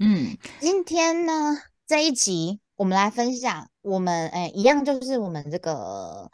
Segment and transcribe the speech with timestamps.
[0.00, 6.28] 嗯，今天呢这一集我们来分享我们哎一样就是我们这个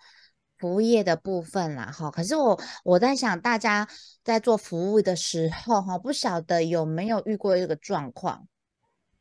[0.56, 2.10] 服务业的部分啦哈。
[2.10, 3.86] 可是我我在想大家
[4.24, 8.48] 在做服务的时候哈，不晓得有没有遇过一个状况，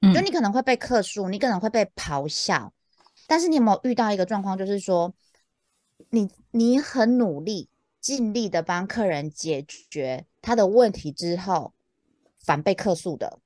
[0.01, 2.71] 就你可能会被客诉，你可能会被咆哮，
[3.27, 5.13] 但是你有没有遇到一个状况，就是说
[6.11, 7.67] 你你很努力
[7.99, 11.73] 尽力的帮客人解决他的问题之后，
[12.41, 13.39] 反被客诉的？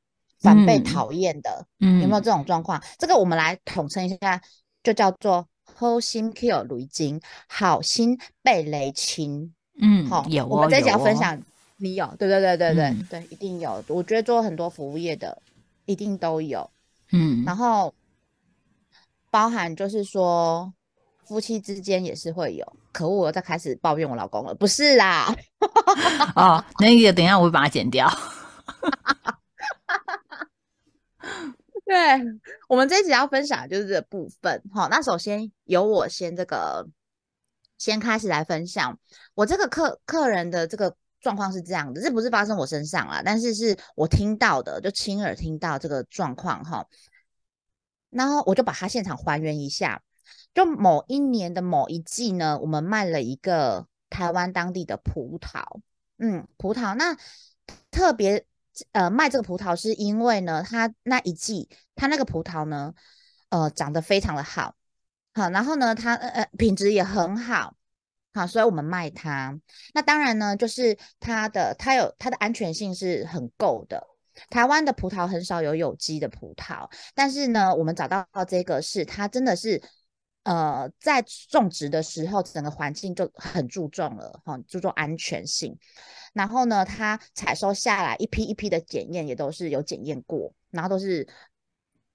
[0.43, 2.83] 反被讨厌的，嗯，有没有这种状况？
[2.99, 4.41] 这个我们来统称一下，
[4.83, 9.53] 就叫做好心 kill 雷金，好心被雷侵。
[9.79, 11.41] 嗯，好，有我们这集要分享，
[11.77, 12.05] 你有？
[12.19, 13.81] 对对对对对对，一定有。
[13.87, 15.41] 我觉得做很多服务业的，
[15.85, 16.69] 一定都有。
[17.13, 17.93] 嗯，然后
[19.31, 20.73] 包含就是说
[21.25, 22.75] 夫妻之间也是会有。
[22.91, 25.33] 可恶，我在开始抱怨我老公了，不是啦。
[26.35, 28.07] 哦，那个等一下我会把它剪掉。
[31.85, 31.95] 对
[32.69, 36.87] 我们这一集要分享的就是这部分，好，那首先由我先这个
[37.77, 38.97] 先开始来分享，
[39.33, 46.87] 我这个客客人的这个状况是这样的，这不是发生我身上啦，但是是我听到的，就亲耳听到这个状况哈，
[48.09, 50.01] 然后我就把它现场还原一下，
[50.53, 55.81] 就某一年的某一季呢，我们卖了一个台湾当地的葡萄，
[56.17, 57.17] 嗯，葡萄那
[57.91, 58.45] 特别。
[58.91, 62.93] 呃，卖这个葡萄是因为呢，它那一季它那个葡萄呢，
[63.49, 64.75] 呃，长得非常的好，
[65.33, 67.75] 好，然后呢，它呃品质也很好，
[68.33, 69.59] 好，所以我们卖它。
[69.93, 74.07] 那当然呢，就是它的它有它的安全性是很够的。
[74.49, 79.81] 台湾的葡萄很少有有机的葡萄，但是呢，我们找到这个是它真的是。
[80.45, 85.79] 呃，在种植的时候，整个环境就很注重了哈，注重安全性。
[86.33, 91.27] 然后呢，它采收下来一批一批的检验也都是有检验过，然后都是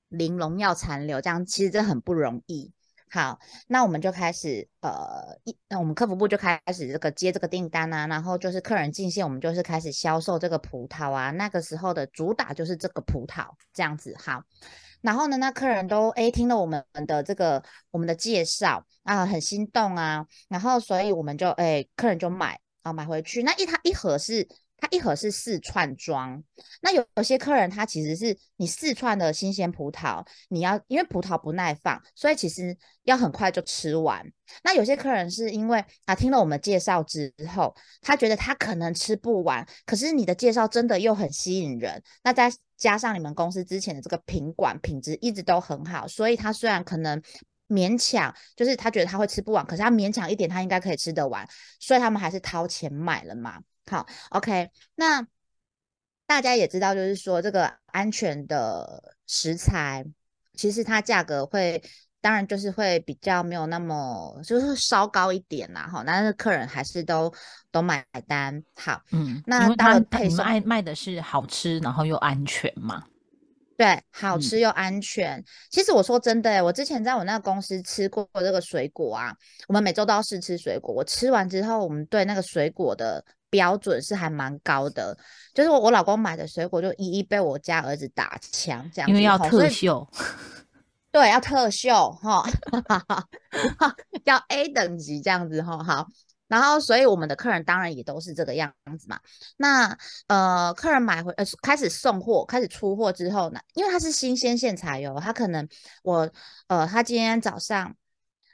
[0.08, 2.72] 零农药残留，这样其实这很不容易。
[3.10, 11.30] 好，那我们就开始呃一，那我们客服部就开始这个接这个订单啊，然后就是客人进线，我们就是开始销售这个葡萄啊。
[11.30, 14.42] 那个时候的主打就是这个葡萄这样子好。
[15.00, 24.49] 然后呢，那客人都哎听了我们的这个我们的介绍啊，很心动啊，然后所以我们就哎客人就买啊买回去，那一他一盒是
[24.81, 26.43] 它一盒是四串装，
[26.81, 34.25] 那有有些客人他其实是你四串的新鲜葡萄，你要因为葡萄不耐放，所以其实要很快就吃完。
[34.62, 47.21] 那有些客人是因为啊听了我们介绍之后，他觉得他可能吃不完，可是你的介绍真的又很吸引人，那再加上你们公司之前的这个品管品质一直都很好，所以他虽然可能
[47.68, 51.46] 勉强，就是他觉得他会吃不完，可是他勉强一点他应该可以吃得完，
[51.78, 53.60] 所以他们还是掏钱买了嘛。
[53.86, 55.26] 好，OK，那
[56.26, 60.04] 大家也知道，就是说这个安全的食材，
[60.54, 61.82] 其实它价格会，
[62.20, 67.32] 当然就是会比较没有那么，就是稍高一点啦，哈，但是客人还是都
[67.70, 68.62] 都买单。
[68.74, 73.04] 好，嗯，那当然配送卖卖的是好吃，然后又安全嘛。
[73.78, 75.43] 对，好吃又安全。
[75.71, 79.33] 其实我说真的，我之前在我那个公司吃过这个水果啊，
[79.69, 80.93] 我们每周都要试吃水果。
[80.93, 85.16] 我吃完之后，我们对那个水果的标准是还蛮高的。
[85.55, 89.09] 就是我我老公买的水果，就一一被我家儿子打枪这样。
[89.09, 90.04] 因为要特秀。
[91.13, 92.42] 对，要特秀哈，
[94.27, 96.09] 要 A 等级这样子哈，好。
[96.48, 99.21] 然后，所以我们的客人当然也都是这个样子嘛。
[99.59, 99.97] 那
[100.28, 105.68] 呃，客人买回呃开始送货，开始出货之后呢，因为它是新鲜现采油，他可能
[106.03, 106.30] 我
[106.68, 107.95] 呃他今天早上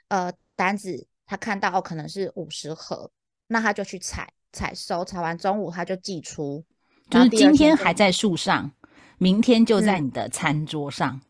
[0.09, 3.09] 呃单子他看到可能是五十盒，
[3.47, 6.65] 那他就去采采收，采完中午他就寄出，
[7.09, 8.71] 就是今天还在树上，
[9.17, 11.21] 明天就在你的餐桌上。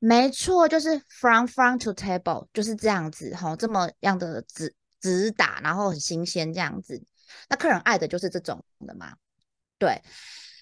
[0.00, 4.74] 没错，就是 from from to table，就是这样子哈，这么样的子。
[5.00, 7.02] 直打，然后很新鲜这样子，
[7.48, 9.16] 那客人爱的就是这种的嘛？
[9.78, 10.02] 对，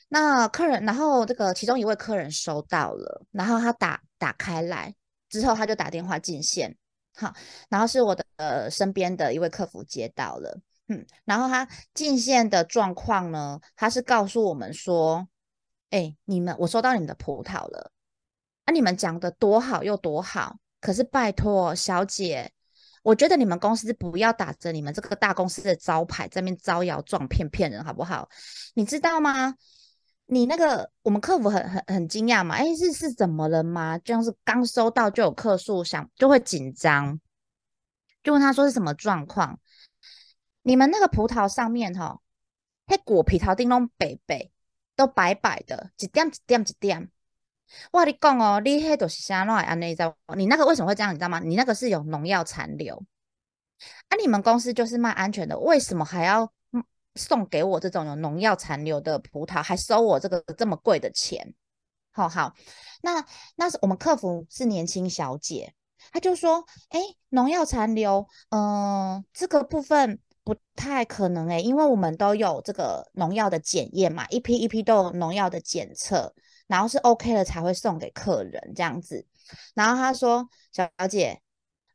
[0.08, 4.94] 那客人，然后这个其中一位客人收到了，然后他打打开来
[5.28, 6.76] 之后，他就打电话进线，
[7.14, 7.34] 好，
[7.68, 15.28] 然后是我的呃身边的一位客服接到了，嗯，然后他进线的状况呢，他是告诉我们说，
[15.90, 17.90] 哎，你们我收到你们的葡萄了，
[18.64, 22.52] 啊，你们讲的多好又多好，可是拜托小姐，
[23.02, 28.28] 我觉得你们公司不要打着你们这个大公司的招牌在那边招摇撞骗骗人好不好？
[28.74, 29.54] 你知道吗？
[30.26, 32.56] 你那个我们客服很很很惊讶嘛？
[32.56, 33.96] 哎，是是怎么了吗？
[33.98, 37.18] 这样是刚收到就有客诉，想就会紧张，
[38.22, 39.58] 就问他说是什么状况？
[40.62, 42.20] 你们那个葡萄上面哈，
[42.86, 44.50] 那果皮桃丁拢白白，
[44.94, 47.10] 都白白的，一点一点一点。
[47.92, 50.14] 哇，你讲哦，你迄都是啥乱安尼在？
[50.36, 51.12] 你那个为什么会这样？
[51.12, 51.40] 你知道吗？
[51.40, 53.02] 你那个是有农药残留。
[54.08, 56.52] 啊，你们公司就是卖安全的，为什么还要？
[57.14, 61.52] 送给我这种有农药残留的葡萄，还收我这个这么贵的钱，
[62.12, 62.54] 好好，
[63.02, 63.24] 那
[63.56, 65.74] 那是我们客服是年轻小姐，
[66.12, 67.00] 她就说，哎，
[67.30, 76.32] 农药残留，嗯，这个部分不太可能哎，因为我们都有这个农药的检验嘛，一批一批都有农药的检测，
[76.68, 79.26] 然后是 OK 了才会送给客人这样子。
[79.74, 81.40] 然后他说，小姐，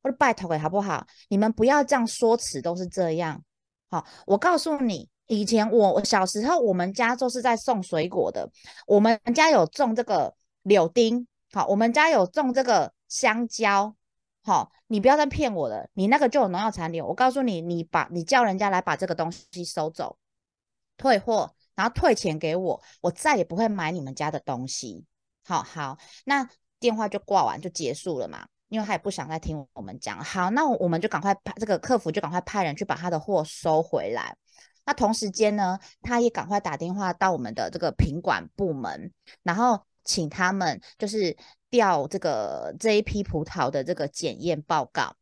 [0.02, 1.08] 我拜托给好不好？
[1.30, 3.42] 你们不要这样说辞，都是这样。
[3.90, 5.10] 好，我告诉你。
[5.28, 8.48] 以前我小时候，我们家就是在送水果的。
[8.86, 13.96] 我们家有种这个柳丁，好，我们家有种这个香蕉，
[14.44, 17.08] 好，你不要再骗我了，你那个就有农药残留。
[17.08, 20.18] 我告诉你，你把你叫人家来把这个东西收走，
[20.98, 25.06] 退货，然后退钱给我，我再也不会买你们家的东西。
[25.46, 26.48] 好好，那
[26.80, 30.24] 电话就挂完就结束了嘛，因为他也不想再听我们讲。
[30.24, 34.36] 好，那我们就赶快派这个客服就赶快派人去把他的货收回来。
[34.86, 39.12] 那同时间呢，他也赶快打电话到我们的这个品管部门，
[39.42, 41.36] 然后请他们就是
[41.70, 45.16] 调这个这一批葡萄的这个检验报告，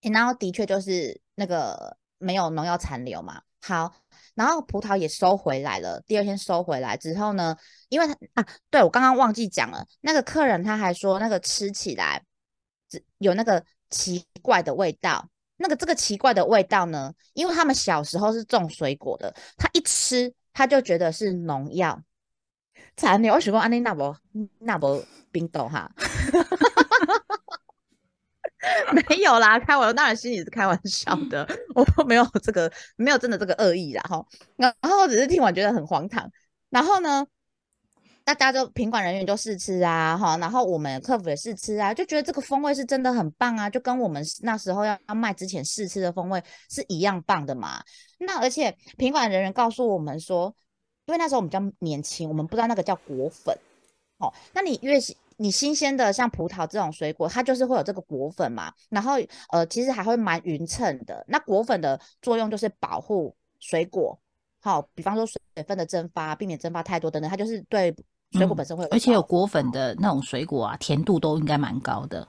[0.00, 3.42] 然后的确就是那个没有农药残留嘛。
[3.60, 3.94] 好，
[4.34, 6.00] 然后葡萄也收回来了。
[6.06, 7.56] 第二天收回来之后呢，
[7.88, 12.22] 因为他啊，对我刚刚忘记讲了，那个客人他还说那个吃起来
[13.18, 15.28] 有那个奇怪的味道。
[15.62, 17.12] 那个这个奇怪的味道呢？
[17.34, 22.02] 因为他们小时候是种水果的，他一吃他就觉得是农药
[22.96, 23.34] 残留。
[23.34, 24.16] 我喜欢安妮那波
[24.60, 25.92] 那波冰豆哈，
[29.08, 34.24] 没有啦，开玩笑，当然心里是开玩笑的，我没有这个没有真的这个恶意啦哈。
[34.56, 36.30] 然后只是听完觉得很荒唐，
[36.68, 37.26] 然后呢？
[38.22, 47.82] 大家就品管人员就试吃啊，哈，然后我们客服也试吃啊，就觉得这个风味是真的很棒啊，就跟我们那时候要要卖之前试吃的风味是一样棒的嘛。
[48.20, 50.54] 那而且品管人员告诉我们说，
[51.06, 53.56] 因为那时候我们比较年轻，我们不知道那个叫果粉，
[54.18, 59.14] 哦，那你越是你新鲜的像葡萄这种水果，它就是会有这个果粉嘛，然后
[59.50, 61.24] 呃，其实还会蛮匀称的。
[61.26, 64.20] 那果粉的作用就是保护水果，
[64.60, 67.94] 好，比方说水分的蒸发，避免蒸发太多等等，它就是对。
[68.32, 72.28] 水果本身会，而且有果粉的那种水果啊，甜度都应该蛮高的，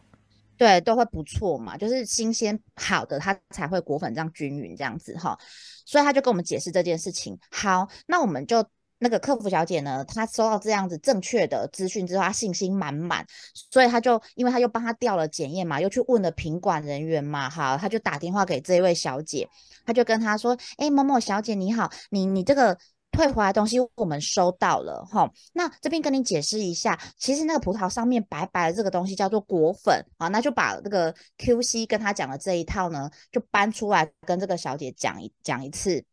[0.58, 1.78] 对，都会不错嘛。
[1.78, 5.38] 就是新鲜好的，它才会果粉这样均匀这样子哈。
[5.86, 7.38] 所以他就跟我们解释这件事情。
[7.52, 8.66] 好，那我们就
[9.02, 19.50] 那个客服小姐呢，她收到这样子正确的资讯之后，她信心满满，所以她就因为她又帮她调了检验嘛，又去问了品管人员嘛，好，她就打电话给这一位小姐，
[19.86, 22.78] 她就跟她说：“哎，某某小姐你好，你你这个。”
[23.14, 36.06] 退回来东西我们收到了哈，那这边跟你解释一下，其实那个葡萄上面白白的这个东西叫做果粉啊，那就把这个 QC 跟他讲的这一套呢，就搬出来跟这个小姐讲一讲一次。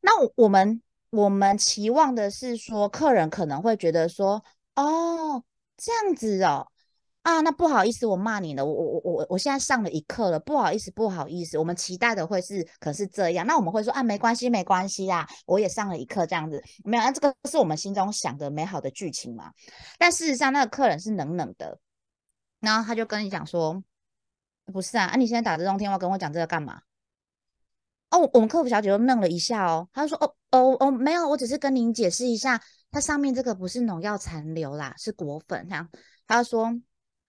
[0.00, 0.80] 那我们
[1.14, 4.42] 我们期望的是说，客人可能会觉得说，
[4.74, 5.42] 哦，
[5.76, 6.66] 这样子哦。
[7.22, 8.66] 啊，那不好意思，我骂你了。
[8.66, 11.56] 我我我我我现在上了一课了，不好意思，不好意思。
[11.56, 19.52] 我们期待的会是，可是这样，那我们会说啊，没关系，没关系啦，我也上了一课，这样子没有，那这个是我们心中想的美好的剧情嘛？
[19.98, 21.78] 但事实上，那个客人是冷冷的，
[22.60, 23.82] 然后他就跟你讲说，
[24.72, 26.82] 不是啊，啊，你现在打这通电话跟我讲这个干嘛？
[28.16, 35.88] 哦，我们客服小姐又愣了一下哦，她说，哦哦哦，没有，我只是跟您解释一下，它上面这个不是农药残留啦，是果粉，这样，
[36.26, 36.72] 他说。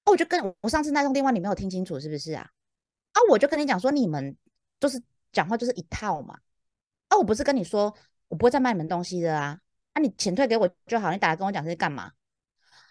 [0.08, 2.48] 哦，我就跟我上次那通电话你没有听清楚是不是啊？
[3.14, 4.38] 啊，我就跟你讲说你们
[4.80, 5.02] 就是
[5.32, 6.38] 讲话就是一套嘛。
[7.08, 7.92] 啊，我不是跟你说
[8.28, 9.60] 我不会再卖你们东西的啊。
[9.94, 12.12] 啊，你钱退给我就好，你打来跟我讲这是干嘛？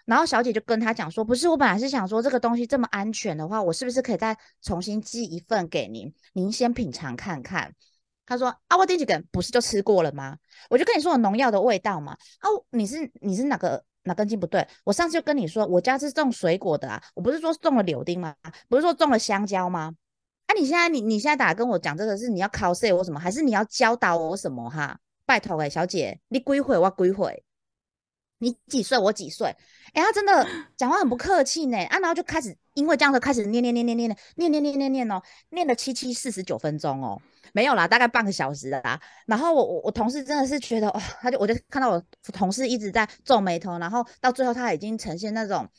[0.05, 7.73] 然后小姐就跟他讲说，不是，我本来是想说这个东西这么安全的话，我是不是可以再重新寄一份给您，您先品尝看看。
[8.25, 10.37] 他说啊，我第几个不是就吃过了吗？
[10.69, 12.13] 我就跟你说有农药的味道嘛。
[12.39, 13.83] 啊，你是你是哪个？
[14.07, 14.67] 哪根筋不对？
[14.83, 18.35] 我上次就跟你说，我家是种水果的啊，我不是说种了柳丁吗？
[18.69, 19.91] 不是说种了香蕉吗？
[20.45, 23.19] 啊，你现在你你现在打跟我讲这个是你要考试我什么？
[23.19, 24.99] 还是你要教导我什么哈？
[25.25, 27.43] 拜托哎，小姐，你归回我归回。
[28.39, 28.97] 你几岁？
[28.97, 29.47] 我几岁？
[29.93, 31.77] 哎，他真的 讲话很不客气呢。
[31.85, 37.21] 啊，然后就开始因为这样子开始念念念念念念念念念念念哦，念了七七四十九分钟哦，
[37.53, 38.99] 没有啦，大概半个小时啦。
[39.25, 45.69] 然后我我我同事真的是觉得哦，他就我就看到我同事一直在皱眉头，然后到最后他已经呈现那种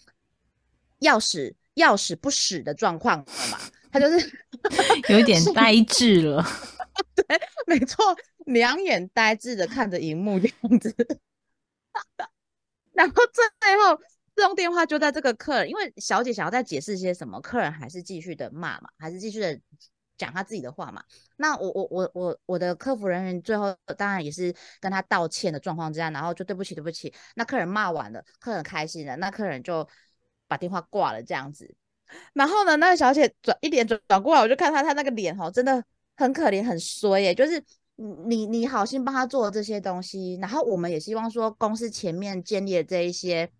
[1.00, 3.58] 要死要死不死的状况了嘛，
[3.92, 4.32] 他就是
[5.12, 6.42] 有一点呆滞了。
[7.14, 10.94] 对，没错，两眼呆滞的看着荧幕这样子。
[12.96, 13.14] 然后
[13.60, 14.02] 最后
[14.34, 19.60] 这通电话就在这个客人，因为小姐想要再解释些什么，客人还是继续的骂嘛，还是继续的
[20.16, 21.04] 讲他自己的话嘛。
[21.36, 27.12] 那我我我我我的客服人员最后当然也是跟他道歉的状况之下，然后就对不起对不起。
[27.34, 29.86] 那客人骂完了，客人开心了，那客人就
[30.48, 31.74] 把电话挂了这样子。
[32.32, 35.84] 然后呢，那个小姐转一脸转转过来，我就看她她那个脸哈，真的
[36.16, 37.62] 很可怜很衰耶，就是。
[37.96, 43.50] 你你好心帮他做这些东西，然后我们也希望说公司前面建立的这一些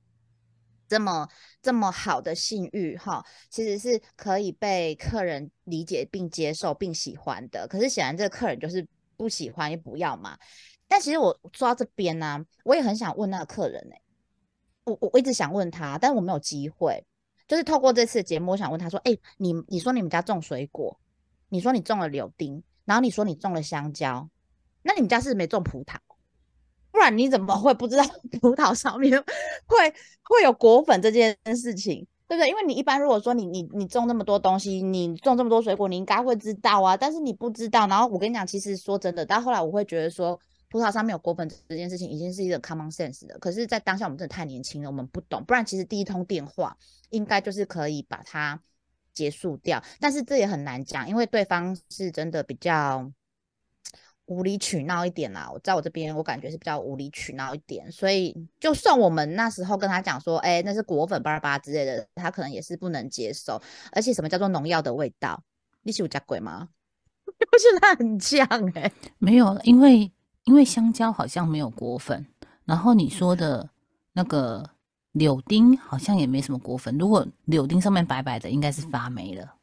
[0.86, 1.26] 这么
[1.62, 7.66] 这么好的信誉哈，其实是可以被客人理解并接受并喜欢的。
[7.66, 10.38] 可是显然这个客人就是不喜欢也不要嘛。
[10.86, 14.00] 但其实我说到这边呢，我也很想问那个客人哎，
[14.84, 17.04] 我我一直想问他，但我没有机会。
[17.48, 21.00] 就是透过这次节目，我想问他说，哎，你你说你们家种水果，
[21.48, 22.62] 你说你种了柳丁。
[22.86, 24.26] 然后你说你种了香蕉，
[24.82, 25.96] 那你们家是没种葡萄，
[26.92, 28.04] 不然你怎么会不知道
[28.40, 29.22] 葡萄上面
[29.66, 32.48] 会会有果粉这件事情，对不对？
[32.48, 36.96] 因为你一般如果说你你你种那么多东西，你种这么多水果，你应该会知道啊。
[36.96, 40.38] 但是你不知道，然后我跟你讲，其实说真的，到后来我会觉得说
[40.70, 43.36] 葡萄上面有果粉这件事情已经是一个 common sense 的。
[43.40, 45.44] 可是，在当下我们真的太年轻了，我们不懂。
[45.44, 46.76] 不然其实第一通电话
[47.10, 48.62] 应该就是可以把它。
[49.16, 53.10] 结束掉，但是这也很难讲，因为对方是真的比较
[54.26, 55.50] 无理取闹一点啦。
[55.50, 63.60] 我在我这边，我感觉是比较无理取闹一点，所以就算我们那时候跟他讲说，哎，那是果粉巴拉巴拉之类的，他可能也是不能接受。
[63.92, 65.42] 而且什么叫做农药的味道？
[65.82, 66.68] 你是有加鬼吗？
[67.24, 70.12] 不是他很像哎，没有，因为
[70.44, 72.26] 因为香蕉好像没有果粉，
[72.66, 73.70] 然后你说的
[74.12, 74.75] 那个。
[75.18, 79.56] 柳丁好像也没什么果粉，如果柳丁上面白白的，应该是发霉了。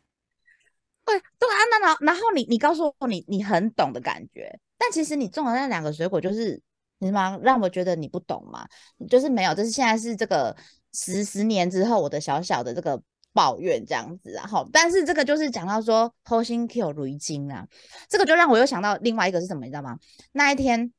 [1.06, 6.60] 对对啊，那然然后你你告诉我你你很懂的感觉，但其实你种的那两个水果就是
[7.02, 8.66] 什么让我觉得你不懂嘛？
[9.08, 10.56] 就是没有，就是现在是这个
[10.94, 13.00] 十十年之后我的小小的这个
[13.32, 17.68] 抱怨这样子，然后但是这个就是讲到说偷心 Q 如金啊，
[18.10, 20.00] 这个就让我又想到另外一个是什么，你知道吗？
[20.32, 20.92] 那一天。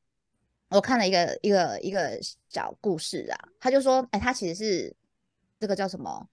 [0.75, 4.97] 我看了一个一个一个小故事啊，他就说，哎，他其实是
[5.61, 6.29] 这个叫什么？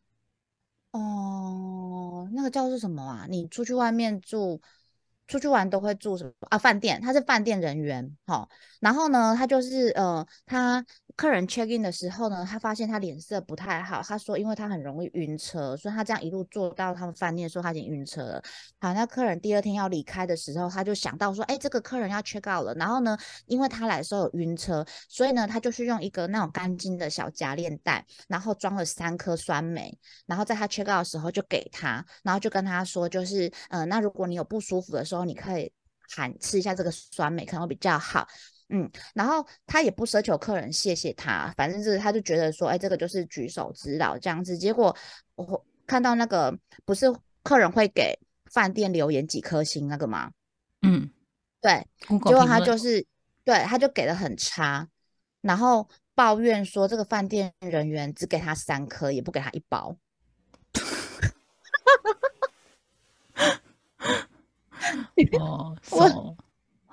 [0.91, 3.27] 哦，那个叫是什么啊？
[3.29, 4.60] 你出去外面住。
[5.31, 6.57] 出去玩都会住什么啊？
[6.57, 8.50] 饭店，他是饭店人员，好，
[8.81, 10.85] 然后呢，他就是呃，他
[11.15, 18.43] 客人 check in 的时候呢，他发现他脸色不太好，他说因为他很容易晕车，所以他这样一路坐到他们饭店，说他已经晕车了。
[18.81, 35.71] 好，那客人第二天要离开的时候，他就想到说，哎，这个客人要 check out 了，然后呢，因为他来的时候有晕车，所以呢，他就是用一个那种干净的小夹链袋，然后装了三颗酸梅，然后在他 check out 的时候就给他，然后就跟他说，就是呃，那如果你有不舒服的时候，你可以
[36.09, 38.27] 喊吃一下这个酸梅，可能会比较好。
[38.69, 44.57] 嗯，然后他也不奢求客人谢谢他，反正就是他就觉得说，哎，这个就是举手之劳这样子。
[44.57, 44.95] 结果
[45.35, 47.13] 我看到那个不是
[47.43, 50.31] 客人会给饭店留言几颗星那个吗？
[50.83, 51.11] 嗯，
[51.59, 51.85] 对。
[52.07, 53.05] 结果他就是
[53.43, 54.87] 对，他就给的很差，
[55.41, 59.97] 然后抱怨说这个饭店人员只给他三颗，也不给他一包。
[65.39, 66.36] 哦， 我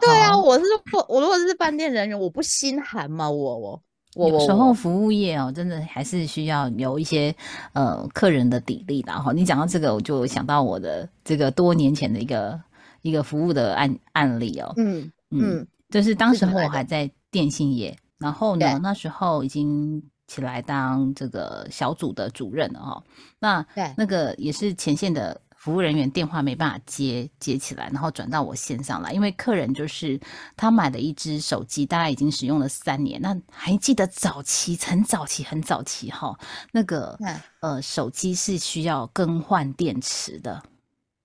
[0.00, 3.28] 对啊，我是不，我如果是饭店人员，我不心寒吗？
[3.28, 3.83] 我我
[4.14, 7.35] 我有时候服务业哦，真的还是需要有一些
[7.73, 9.33] 呃客人的底力的哈。
[9.33, 12.61] 你讲到这个，我就想到我的这个多年前的一个
[13.02, 14.73] 一个服务的案案例哦。
[14.76, 23.02] 嗯嗯，就是当时候我还在电信业，然后呢，那时候已经起来当这个小组的主任了哈。
[23.40, 25.40] 那对那个也是前线的。
[25.59, 30.19] 服务人员电话没办法接接起来，然后转到我线上来，因为客人就是
[30.57, 33.21] 他买了一只手机，大概已经使用了三年。
[33.21, 36.38] 那还记得早期很早期很早期哈，
[36.71, 37.19] 那个
[37.61, 40.62] 呃手机是需要更换电池的，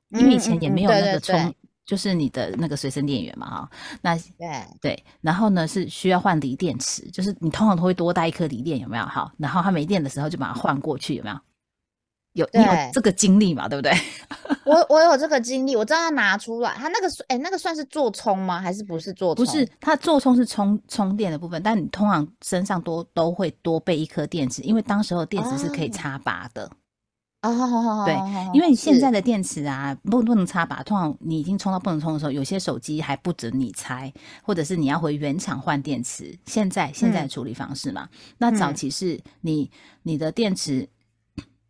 [0.10, 1.54] 因为以前也没有那个充，
[1.86, 3.70] 就是你的那个随身电源嘛哈。
[4.02, 9.06] 那对对，然后呢是需要换锂电池，就是你通常都会多带一颗锂电，有没有？
[9.06, 11.40] 好，然后它没电的时候就把它换过去，有没有？
[12.34, 13.68] 有你有这个经历嘛？
[13.68, 13.92] 对不对？
[14.66, 16.74] 我我有这个经历，我知道要拿出来。
[16.76, 18.60] 它那个哎，那个算是做充吗？
[18.60, 19.46] 还是不是做充？
[19.46, 26.70] 不是，它做充是充充电的部分，但你通常身上多都会多备一颗电池，因为当时候电池是可以插拔的。
[27.44, 28.16] 哦，对，
[28.54, 34.12] 因为你现在的电池啊，不不能插拔，通常你已经充到不能充的时候，有些手机还不准你拆，
[34.42, 36.34] 或者是你要回原厂换电池。
[36.46, 39.70] 现在现在的处理方式嘛，那早期是你
[40.04, 40.88] 你的电池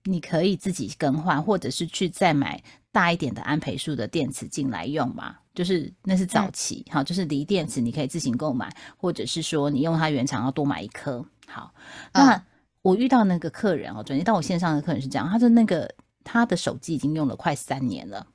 [0.05, 11.25] 你可以自己更换，或者是去再买大一点的安培数的电池进来用嘛，就是那是早期好，就是锂电池你可以自行购买，或者是说你用它原厂要多买一颗。
[11.47, 11.73] 好，
[12.13, 12.43] 那。
[12.83, 15.89] 我遇到那个客人哦，转接到我线上的客人是这样，他的那个
[16.21, 18.27] 他的手机已经用了快三年了，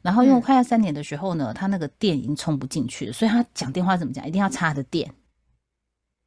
[0.00, 5.12] 然后用快要三年的时候呢，他那个电已经充不进去了，所以他讲电话怎么讲，一定要插着电。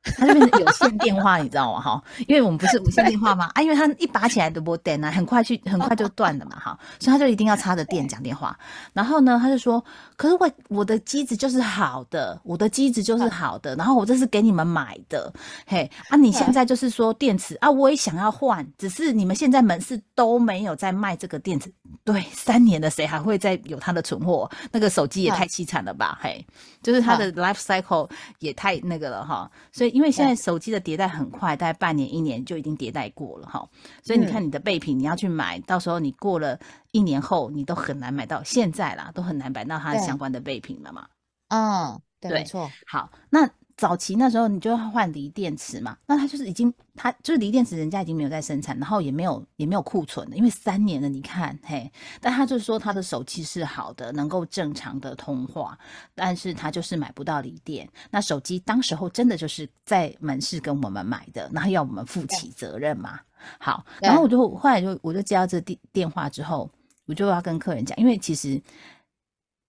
[0.18, 1.80] 它这边有线电话，你知道吗？
[1.80, 3.50] 哈，因为我们不是 无线电话吗？
[3.54, 8.58] 啊，因为它一拔起来都不电啊，很快去，很快就断了嘛，哈，所以他就一定要插着电讲电话。
[8.92, 9.82] 然后呢，他就说
[10.18, 15.32] ：“可是我我的机子就是好的，我的机子就是好的，然后我这是给你们买的，
[15.66, 21.72] 嘿啊，你现在就是说电池啊，我也想要换，只是你们现在门市都没有在卖这个电池。
[22.04, 24.52] 对，三年了，谁还会再有它的存货？
[24.70, 26.46] 那个手机也太凄惨了吧，嘿，
[26.82, 33.70] 就是它的 life cycle 也太那个了哈，所以。”因为现在手机的迭代很快，大概半年一年就已经迭代过了哈，
[34.02, 36.60] 所以你看你的备品，你要去买，到时候你过了
[36.92, 38.44] 一年后，你都很难买到。
[38.44, 41.08] 现在啦，都很难买到它相关的备品了嘛。
[41.50, 42.70] 嗯，对，没错。
[42.88, 43.50] 好，那。
[43.84, 55.78] 早期那时候你就要换锂电池嘛，那它就是已经，它就是锂电池，人家已经没有在生产，然后也没有也没有库存的，因为三年了，你看，嘿，但他就是说他的手机是好的，能够正常的通话，
[56.16, 57.86] 但是他就是买不到锂电。
[58.10, 63.20] 那手机当时候真的就是在门市跟我们买的，然后要我们负起责任嘛。
[63.60, 66.72] 好，然后我就后来就我就接到这电电话之后，
[67.06, 68.62] 我就要跟客人讲，因为其实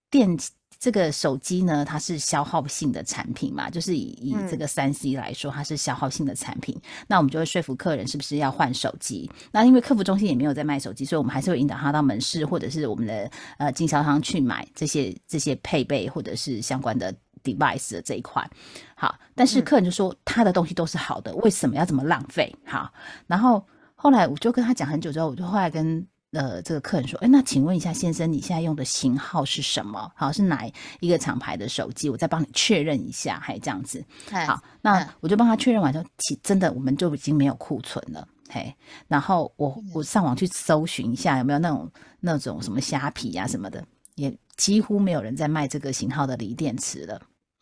[0.09, 0.37] 电。
[0.79, 6.79] 这个手机呢，它是消耗性的产品嘛，就是以以这个三 C 来说，它是消耗性的产品。
[7.07, 9.29] 那我们就会说服客人是不是要换手机？
[9.51, 18.47] 那因为客服中心也没有在卖手机，所以我们还是会引导他到门市或者是我们的呃经销商去买这些这些配备或者是相关的 device 的这一块。
[18.95, 22.55] 好，但是客人就说他的东西都是好的，为什么要这么浪费？
[22.65, 22.91] 好，
[23.27, 26.05] 然后后来我就跟他讲很久之后，我就后来跟。
[26.35, 30.11] 呃，这个客人说：“哎，那请问一下，先生，你现在用的型号是什么？
[30.15, 30.69] 好，是哪
[30.99, 32.09] 一个厂牌的手机？
[32.09, 34.03] 我再帮你确认一下，还这样子。
[34.45, 38.27] 好，那我就帮他确认完之后，其真的我们就已经没有库存了。
[38.49, 38.75] 嘿，
[39.07, 43.81] 然后我我上网去搜寻一下，有没有那种那种什么虾皮呀什么的，
[44.15, 47.21] 也几乎没有人在卖这个型号的锂电池了。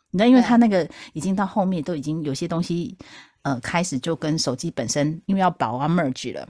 [0.10, 2.98] 你知道因为他那个已经到后面都已经有些东西，
[3.44, 6.50] 呃，开始就跟手机本身因为要保啊 merge 了。”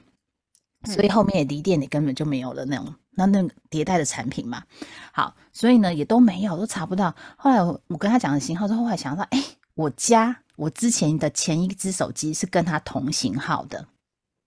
[0.85, 4.63] 所以后面锂电你根本就没有了那种那那迭代的产品嘛，
[5.11, 7.15] 好，所以呢也都没有，都查不到。
[7.37, 9.43] 后来我我跟他讲的型号之后，后来想到，哎，
[9.75, 13.87] 我家我之前的前一只手机是跟他同型号的，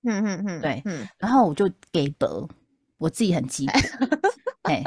[0.02, 2.48] 嗯嗯嗯，对，嗯，然后我就给得
[2.98, 3.66] 我自己很急，
[4.62, 4.84] 哎，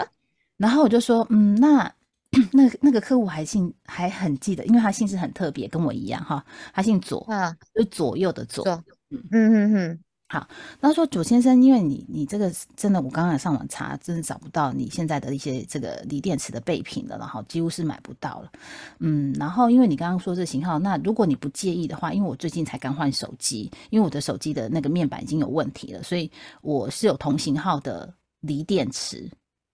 [0.57, 1.91] 然后我就说，嗯，那
[2.53, 8.63] 那那个客户还姓还很记得，因为他姓氏很特别，跟我一样哈，他姓左，啊，就左右的左，
[9.09, 9.23] 嗯。
[9.31, 9.99] 嗯嗯嗯。
[10.31, 10.47] 好，
[10.79, 18.51] 那说：“左先生，因为你你这个真的，我刚刚上网查，真的找不到你现在的一些这个锂电池的备品了，然后几乎是买不到了。
[18.99, 26.29] 嗯，然后因为你刚刚说这型号，那如果你不介意的话，因为我最近才刚换手机，因为我的手机的那个面板已经有问题了，所以
[26.61, 29.27] 我是有同型号的锂电池，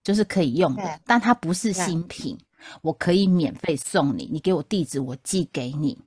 [0.04, 2.34] 就是可以用的，但它不是新品，
[2.80, 5.98] 我可以免费送你，你给我地址，我寄给你。”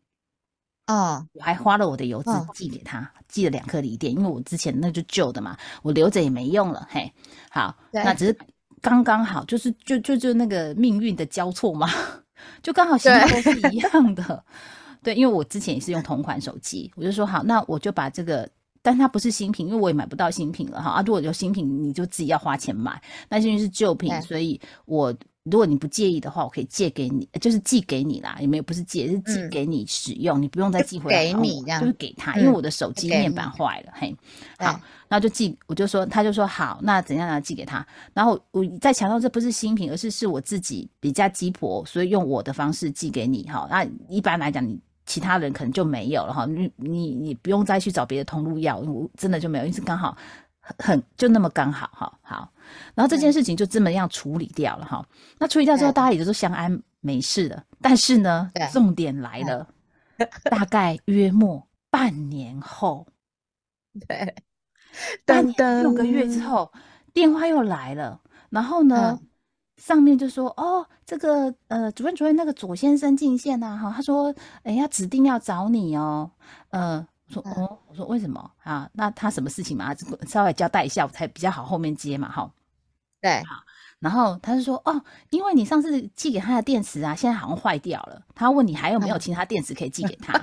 [0.90, 6.88] 哦，我还花了我的邮资寄给他，寄了两颗锂电，因为我之前那就旧的嘛，我留着也没用了。
[6.90, 7.14] 嘿，
[7.52, 8.36] 好，那只是
[8.82, 11.88] 刚刚好，就是就就就那个命运的交错嘛，
[12.64, 14.44] 就刚好型号都是 一样的。
[15.04, 18.50] 对，因为我之前也是用同款手机，我就说好，那我就把这个，
[18.82, 20.90] 但它不是新品，因为我也买不到新品了哈。
[20.90, 23.00] 啊，如果有新品，你就自己要花钱买，
[23.30, 25.16] 那因为是旧品，所以我。
[25.52, 28.64] 如果你不介意的话，我可以借给你，就是寄给你啦，也没有？
[28.64, 31.24] 不是借，是寄给你使用，你不用再寄回来。
[31.26, 34.16] 给你这样，就是给他，因为我的手机面板坏了，嘿，
[34.58, 37.42] 好，那就寄，我就说，他就说好，那怎样呢？
[37.42, 43.68] 寄给他，然后我再强调，这不是新品，而是是我自己比较鸡婆，所以用我的方式寄给你，哈。
[43.70, 50.16] 那一般来讲，你其他人可能就没有了，哈，你你你不用再去找别的通路要，我真的就没有，因为是刚好。
[50.78, 52.52] 很就那么刚好哈好，
[52.94, 55.06] 然后这件事情就这么样处理掉了哈。
[55.40, 57.64] 那处理掉之后，大家也就说相安没事了。
[57.82, 59.68] 但是呢，重点来了，
[60.44, 63.08] 大概约莫半年后，
[64.08, 64.36] 对，
[65.26, 66.72] 半年六个月之后，
[67.14, 68.22] 电话又来了。
[68.50, 69.20] 然后呢，
[69.78, 76.32] 上面就说哦，这个呃，主任主任那个左先生进线呐，哈，他说哎呀，指定要找你哦，
[76.70, 78.90] 呃，我说哦，我说为什么啊？
[78.94, 79.94] 那他什么事情嘛？
[80.28, 82.52] 稍微交代一下，我才比较好后面接嘛，哈。
[83.22, 83.62] 对，好，
[84.00, 90.34] 然后他就说哦，因为你上次寄给他的电池啊，现在好像坏掉了，他问你还有没有其他电池可以寄给他。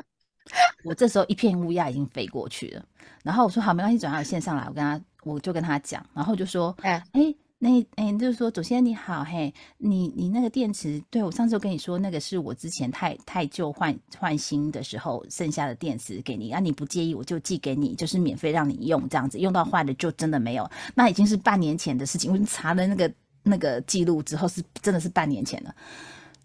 [0.84, 2.84] 我这时候一片乌鸦已经飞过去了，
[3.24, 23.10] 然后我说好，没关系，转到线上来，我跟他，我就跟他讲，然后就说，哎哎，那哎，就是说，祖先你好，嘿，你你那个电池，对我上次跟你说，那个是我之前太太旧换换新的时候剩下的电池给你，啊，你不介意我就寄给你，就是免费让你用这样子，用到坏的就真的没有，那已经是半年前的事情，我查了那个
[23.42, 25.74] 那个记录之后是真的是半年前了。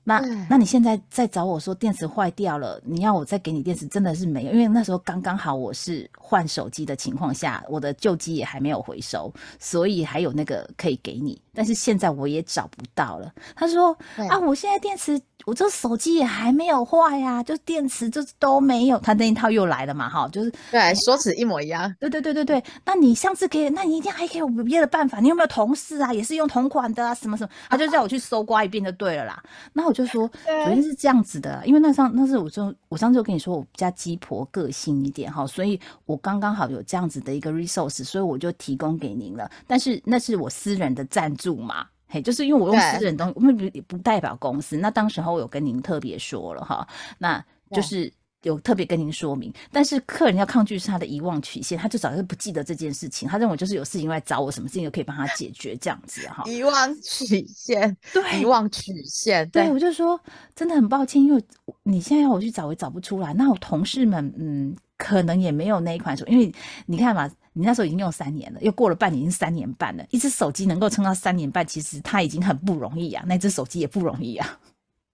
[0.04, 13.32] 那那你现在在找我说电池坏掉了，你要我再给你电池，真的是没有，因为那时候刚刚好我是换手机的情况下，我的旧机也还没有回收，所以还有那个可以给你，但是现在我也找不到了。
[13.56, 13.98] 他说
[14.30, 15.22] 啊，我现在电池。
[15.48, 21.92] 我这手机也还没有坏呀，就电池就是都没有，他那一套又来了嘛，哈，就是对，说辞一模一样。
[22.00, 27.50] 对对对对对，那你上次给，那你一定还可以有别的办法，你有没有同事啊，也是用同款的啊，什么什么？
[27.72, 29.42] 他就叫我去搜刮一遍就对了啦。
[29.74, 39.50] 那我就说，昨天是这样子的，因为那上那是我就，我上次就跟你说我比较鸡婆个性一点哈，所以我刚刚好有这样子的一个 resource，所以我就提供给您了。
[39.66, 41.88] 但是那是我私人的赞助嘛。
[42.14, 44.76] 嘿，就是因为我用私人东西，我们不不代表公司。
[44.76, 46.86] 那当时候我有跟您特别说了哈，
[47.18, 49.50] 那就是有特别跟您说明。
[49.72, 56.44] 但是客人要抗拒是他的遗忘曲线，他就早就不记得这件事情，他认为就是有事情来找我，什么事情都可以帮他解决这样子哈。
[56.48, 59.50] 遗忘曲线，对，遗忘曲线。
[59.50, 60.20] 对，我就说
[60.54, 61.42] 真的很抱歉，因为
[61.84, 63.34] 你现在要我去找，我找不出来。
[63.34, 66.54] 那我同事们，嗯，可能也没有那一款手，因为
[66.86, 67.32] 你看嘛。
[67.54, 70.06] 你那时候已经用三年了，又过了半年，已经三年半了。
[70.10, 73.24] 一只手机能够撑到三年半，其实它已经很不容易啊。
[73.28, 74.60] 那只手机也不容易啊，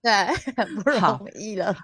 [0.02, 0.12] 对，
[0.56, 1.76] 很不容易了。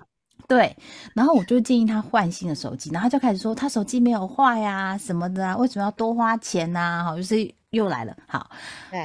[0.48, 0.76] 对，
[1.16, 7.04] 然后我就建议他换新的手机，然后就开始说他手机没有坏呀什么的啊，为什么要多花钱呐？
[7.04, 8.16] 好，就是又来了。
[8.28, 8.50] 好，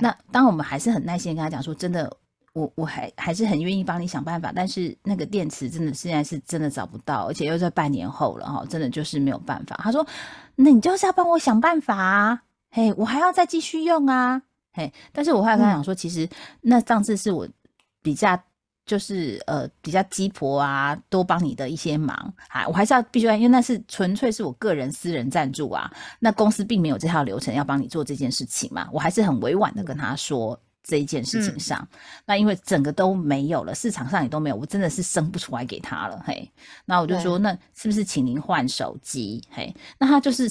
[0.03, 2.15] 那当我们还是很耐心跟他讲说，真的。
[2.59, 9.79] 我我还还是很愿意帮你想办法，但是那个电池真的现在是真的找不到，而且又在半年后了哈，真的就是没有办法。
[9.83, 10.05] 他说
[10.57, 14.43] ：“那你就是要帮我想办法啊，嘿，我还要再继续用啊，
[14.73, 16.29] 嘿。”但是我后来跟他讲说，其实
[16.61, 17.47] 那上次是我
[18.03, 18.37] 比较
[18.85, 22.17] 就是呃比较鸡婆啊，多帮你的一些忙
[22.49, 30.59] 啊，我还是要必须要，因为那是纯粹是我个人私人赞助啊，那公司并没有这套流程要帮你做这件事情嘛，我还是很委婉的跟他说。
[30.83, 31.87] 这一件事情上，
[32.25, 36.51] 那因为整个都没有了，市场上也都没有，我真的是生不出来给他了，嘿。
[36.87, 39.43] 那我就说，那是不是请您换手机？
[39.51, 40.51] 嘿，那他就是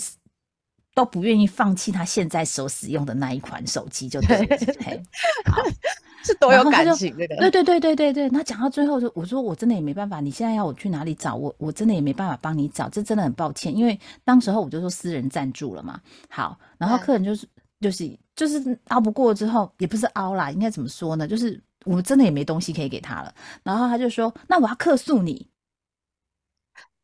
[0.93, 4.37] 都不愿意放弃他现在所使用的那一款手机，就对，
[4.79, 5.01] 嘿
[6.23, 7.25] 是多有感情的。
[7.39, 8.29] 对对对对对对。
[8.29, 11.55] 那讲到最后，就我说我真的也没办法，你现在要我去哪里找我？
[11.57, 15.99] 我真的也没办法帮你找，这真的很抱歉，因为当时候我就说私人赞助了嘛。
[16.29, 17.47] 好，然后客人就是。
[17.79, 21.27] 就是就是熬不过之后，也不是熬啦，应该怎么说呢？
[21.27, 23.33] 就是我们真的也没东西可以给他了。
[23.63, 25.49] 然后他就说：“那我要客诉你，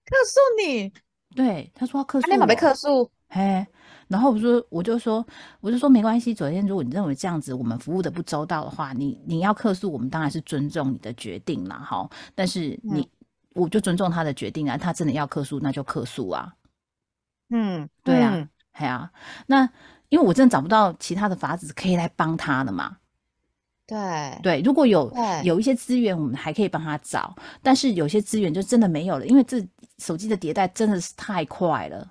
[0.05, 0.93] 客诉你。”
[1.35, 3.09] 对，他说要客诉，立马被客诉。
[3.29, 3.65] 嘿，
[4.07, 5.25] 然后我说，我就说，
[5.59, 6.35] 我就说没关系。
[6.35, 11.77] 昨天如果你认为这样子我们服务的不周到的话，你你要客诉，我们当然是尊重你的决定啦。
[11.77, 13.09] 哈，但是你
[13.55, 14.77] 我就尊重他的决定啊。
[14.77, 16.53] 他真的要客诉，那就客诉啊。
[17.49, 19.11] 嗯，对啊，嘿啊，
[19.47, 19.67] 那。
[20.13, 22.97] 因为我真的找不到其他的法子可以来帮他的嘛，
[23.87, 23.97] 对。
[24.43, 25.11] 对，如果有
[25.43, 32.07] 有一些资源，我们还可以帮他找，但是有些资源就真的没有了，因为这手机的迭代真的是太快了，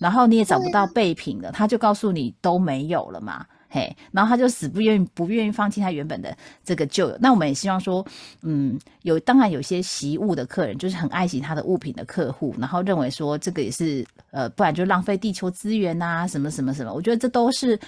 [0.00, 3.46] 然后你也找不到备品了，他就告诉你都没有了嘛。
[3.74, 7.16] 嘿，然后他就死不愿意，不愿意放弃他原本的这个旧友。
[7.18, 8.06] 那我们也希望说，
[8.42, 16.92] 嗯，有当然有些习物的客人，就是很爱惜他的物品的客户，然后认为说这个也是呃，不然就浪费地球资源啊，什么什么什么。
[16.92, 17.80] 我觉得这都是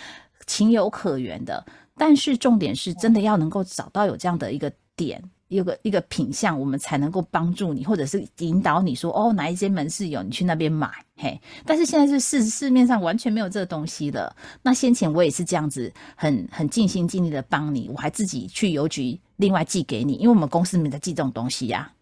[0.47, 1.63] 情有可原的，
[1.99, 5.23] 但是重点是真的要能够找到有这样的一个点。
[5.49, 11.41] 有个一个品相，我们才能够帮助你，或者是引导你说，哦，哪一间门市有，你去那边买，嘿。
[11.65, 14.35] 但是现在是市市面上完全没有这个东西了。
[14.63, 21.93] 那先前我也是这样子，很很尽心尽力的帮你，我还自己去邮局另外寄给你，因为我们公司没在寄这种东西呀。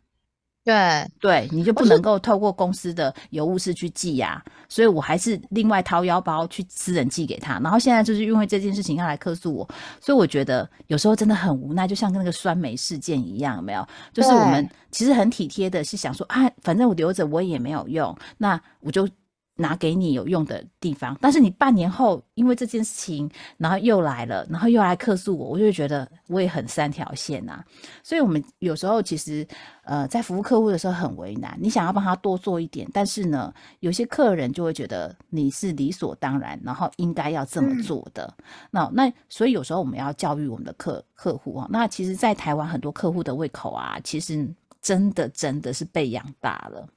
[0.64, 7.58] 对对，你就不能够透过公司的邮务室去寄呀，所以我还是另外掏腰包去私人寄给他。
[7.58, 9.68] 然后现在就是因为这件事情要来客诉我，
[10.00, 13.84] 所以我觉得有时候真的很无奈，就像那个酸梅事件一样，有没有？
[14.12, 19.08] 就是我们其实很体贴的，是想说啊，反正我留着我也没有用，那我就
[19.56, 27.62] 拿给你有用的地方，但是你半年后因为这件事情，然后又来了，然后又来客诉我，我就觉得我也很三条线啊。
[28.02, 29.46] 所以，我们有时候其实，
[29.84, 31.56] 呃，在服务客户的时候很为难。
[31.60, 38.34] 你想要帮他多做一点，但是呢，有些客人就会觉得你是理所当然，然后应该要这么做的。
[38.70, 41.68] 那那所以有时候我们要教育我们的客客户啊。
[41.70, 44.48] 那其实，在台湾很多客户的胃口啊，其实
[44.80, 46.88] 真的真的是被养大了。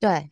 [0.00, 0.30] 对。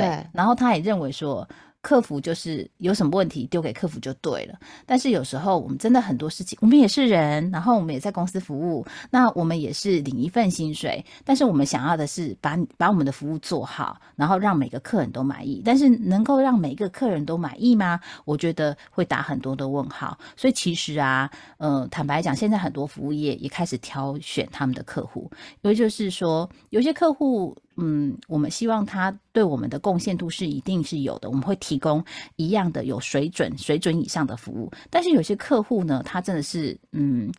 [0.00, 1.48] 对，然后他也认为说。
[1.84, 15.60] 客服就是有什么问题丢给客服就对了，但是有时候我们真的很多事情，我们也是人，然后我们也在公司服务，那我们也是领一份薪水，但是我们想要的是把把我们的服务做好，然后让每个客人都满意。
[15.62, 18.00] 但是能够让每一个客人都满意吗？
[18.24, 20.16] 我觉得会打很多的问号。
[20.38, 25.30] 所以其实啊，呃，坦白讲，现在很多服务业也开始挑选他们的客户，
[25.60, 31.74] 因为就是说有些客户，嗯，我们希望他对我们的贡献度是一定是有的，我们会提。
[31.74, 32.04] 提供
[32.36, 37.32] 一样的有水准、水准以上的服务，但是有些客户呢，他真的是嗯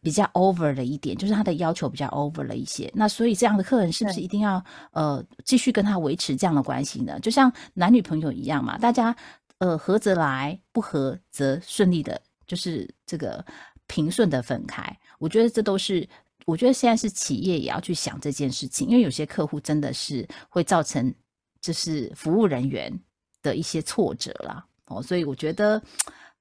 [0.00, 2.90] 比较 over 了一点，就是他的要求比较 over 了一些。
[2.94, 7.20] 那所以这样的客人是不是一定要呃继续跟他维持这样的关系呢？
[7.20, 9.14] 就像男女朋友一样嘛，大家
[9.58, 13.44] 呃合则来，不合则顺利的，就是这个
[13.86, 14.82] 平顺的分开。
[15.18, 16.08] 我觉得这都是，
[16.44, 21.14] 我觉得现在是企业也要去想这件事情，因为有些客户真的是会造成
[21.60, 23.00] 就是服务人员。
[23.44, 25.82] 的一些挫折啦，哦，所以我觉得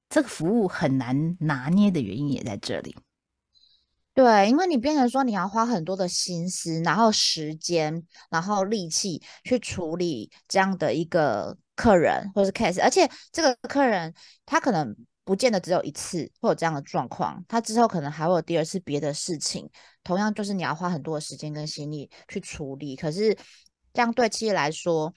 [0.07, 2.95] 这个服务很难拿捏的原因也在这里。
[4.13, 14.13] 对，因为你变成说你要花很多的心思，然后时间，然后力气去处理这样的一个客人或者是 case，而且这个客人
[14.45, 19.69] 他可能不见得只有一次会有这样的状况，他之后可能还会有第二次别的事情，
[20.03, 23.35] 同样就是你要花很多的时间跟心力去处理，可是
[23.93, 25.13] 这样对企业来说。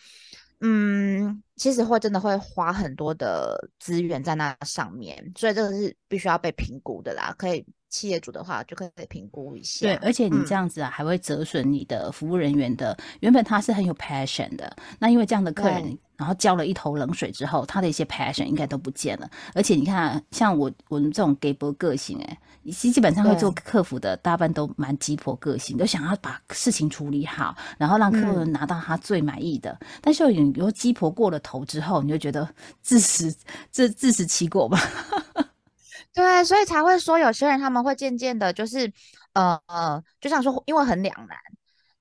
[0.60, 7.34] 嗯，其实会真的会花很多的资源在那上面，所以这个是必须要被评估的啦。
[7.36, 7.64] 可以。
[7.88, 12.94] 企业主的话就可以评估一下，对，而且你这样子啊，还会折损你的服务人员的。
[13.20, 19.31] 原本他是很有 passion 的，那因为这样的客人，然后浇了一头冷水之后，他的一些 passion 应该都不见了。
[19.55, 22.38] 而且你看，像我我们这种 gay 波个性，哎，
[22.72, 29.79] 基基本上会做客服的，大半都蛮鸡婆个性，都想要把事情处理好，然后让客人拿到他最满意的。
[30.00, 32.48] 但是有有鸡婆过了头之后，你就觉得
[32.83, 33.35] 自食
[33.70, 34.79] 自自食其果吧。
[36.14, 38.90] 对，所以才会说有些人他们会渐渐的，就是
[39.35, 41.37] 呃呃，就像说，因为很两难。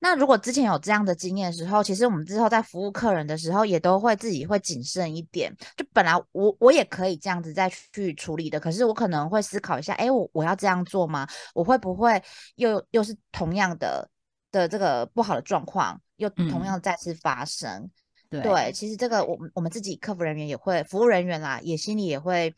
[0.06, 5.52] 那如果之前有这样的经验的时候，其实我们之后在服务客人的时候，也都会自己会谨慎一点。
[5.76, 11.26] 就本来我我也可以这样子再去处理的，可是我可能会思考一下，哎，我我要这样做吗？
[11.54, 12.22] 我会不会
[12.54, 14.08] 又又是同样的
[14.52, 17.90] 的这个不好的状况，又同样再次发生？
[18.30, 22.54] 对，其实这个我们我们自己客服人员也会，服务人员啦，也心里也会。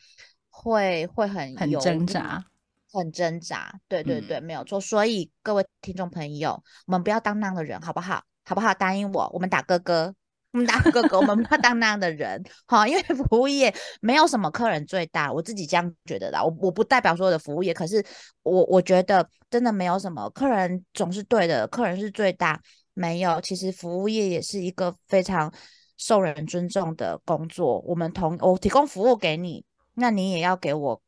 [0.50, 2.44] 会会很很挣扎，
[2.92, 4.80] 很挣扎，对对对，没有错。
[4.80, 8.22] 所以各位听众朋友，我们不要当那样的人，好不好？
[8.44, 8.72] 好不好？
[8.72, 10.14] 答应我，我们打哥哥，
[10.52, 16.42] 我们打哥哥，我们不要当那样的人，好，因为服务业没有什么客人最大，我自己这样觉得的。
[16.42, 18.02] 我我不代表所有的服务业，可是
[18.42, 22.58] 我我觉得真的没有什么客人总是对的，客人是最大，
[22.94, 23.38] 没有。
[23.42, 25.52] 其实服务业也是一个非常
[25.98, 29.62] 受人尊重的工作，我们同我提供服务给你。
[29.92, 31.02] 那你也要给我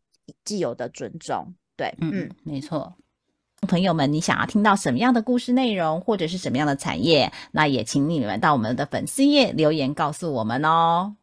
[0.45, 2.93] 既有的尊重，对，嗯，没错。
[3.67, 11.17] 朋友们，你想要听到什么样的故事内容，或者是什么样的产业，那也请你们到我们的粉丝页留言告诉我们哦。